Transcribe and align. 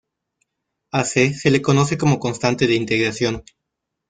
A 0.91 1.03
"C" 1.03 1.31
se 1.31 1.51
le 1.51 1.61
conoce 1.61 1.95
como 1.95 2.17
"constante 2.17 2.65
de 2.65 2.73
integración". 2.73 3.43